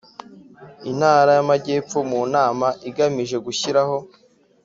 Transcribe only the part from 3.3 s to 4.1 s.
gushyiraho